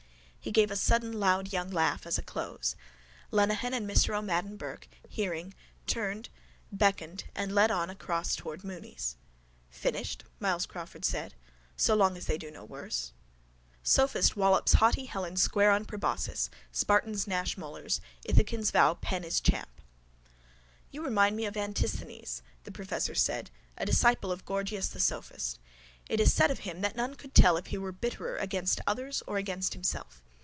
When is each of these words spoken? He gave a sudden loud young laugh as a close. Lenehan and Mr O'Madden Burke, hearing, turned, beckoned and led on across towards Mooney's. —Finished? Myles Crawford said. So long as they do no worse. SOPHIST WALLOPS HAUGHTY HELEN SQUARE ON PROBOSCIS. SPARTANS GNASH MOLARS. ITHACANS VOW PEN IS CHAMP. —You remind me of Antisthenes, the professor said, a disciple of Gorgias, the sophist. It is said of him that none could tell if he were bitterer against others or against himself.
He 0.43 0.49
gave 0.51 0.71
a 0.71 0.75
sudden 0.75 1.13
loud 1.13 1.53
young 1.53 1.69
laugh 1.69 2.07
as 2.07 2.17
a 2.17 2.23
close. 2.23 2.75
Lenehan 3.29 3.75
and 3.75 3.87
Mr 3.87 4.17
O'Madden 4.17 4.57
Burke, 4.57 4.87
hearing, 5.07 5.53
turned, 5.85 6.29
beckoned 6.71 7.25
and 7.35 7.53
led 7.53 7.69
on 7.69 7.91
across 7.91 8.35
towards 8.35 8.63
Mooney's. 8.63 9.17
—Finished? 9.69 10.23
Myles 10.39 10.65
Crawford 10.65 11.05
said. 11.05 11.35
So 11.77 11.93
long 11.93 12.17
as 12.17 12.25
they 12.25 12.39
do 12.39 12.49
no 12.49 12.65
worse. 12.65 13.13
SOPHIST 13.83 14.35
WALLOPS 14.35 14.73
HAUGHTY 14.79 15.05
HELEN 15.05 15.37
SQUARE 15.37 15.69
ON 15.69 15.85
PROBOSCIS. 15.85 16.49
SPARTANS 16.71 17.27
GNASH 17.27 17.55
MOLARS. 17.59 18.01
ITHACANS 18.25 18.71
VOW 18.71 18.95
PEN 18.95 19.23
IS 19.23 19.41
CHAMP. 19.41 19.69
—You 20.89 21.03
remind 21.05 21.35
me 21.35 21.45
of 21.45 21.55
Antisthenes, 21.55 22.41
the 22.63 22.71
professor 22.71 23.13
said, 23.13 23.51
a 23.77 23.85
disciple 23.85 24.31
of 24.31 24.45
Gorgias, 24.45 24.89
the 24.89 24.99
sophist. 24.99 25.59
It 26.09 26.19
is 26.19 26.33
said 26.33 26.49
of 26.49 26.61
him 26.61 26.81
that 26.81 26.95
none 26.95 27.13
could 27.13 27.35
tell 27.35 27.57
if 27.57 27.67
he 27.67 27.77
were 27.77 27.91
bitterer 27.91 28.37
against 28.37 28.81
others 28.87 29.21
or 29.27 29.37
against 29.37 29.75
himself. 29.75 30.23